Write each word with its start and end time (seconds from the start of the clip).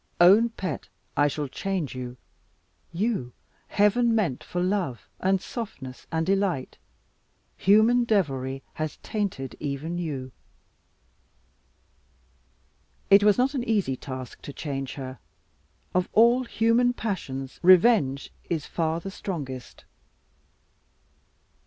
Own 0.19 0.49
pet, 0.49 0.89
I 1.15 1.27
shall 1.27 1.47
change 1.47 1.93
you. 1.93 2.17
You 2.91 3.33
heaven 3.67 4.15
meant 4.15 4.43
for 4.43 4.59
love, 4.59 5.07
and 5.19 5.39
softness, 5.39 6.07
and 6.11 6.25
delight: 6.25 6.79
human 7.55 8.05
devilry 8.05 8.63
has 8.73 8.97
tainted 9.03 9.55
even 9.59 9.99
you. 9.99 10.31
It 13.11 13.23
was 13.23 13.37
not 13.37 13.53
an 13.53 13.63
easy 13.63 13.95
task 13.95 14.41
to 14.41 14.51
change 14.51 14.95
her. 14.95 15.19
Of 15.93 16.09
all 16.13 16.45
human 16.45 16.93
passions 16.93 17.59
revenge 17.61 18.31
is 18.49 18.65
far 18.65 18.99
the 18.99 19.11
strongest. 19.11 19.85